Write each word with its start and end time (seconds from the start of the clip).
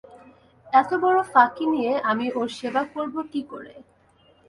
এতবড়ো 0.73 1.23
ফাঁকি 1.33 1.65
নিয়ে 1.73 1.93
আমি 2.11 2.25
ওঁর 2.31 2.49
সেবা 2.57 2.83
করব 2.93 3.15
কী 3.31 3.41
করে? 3.51 3.73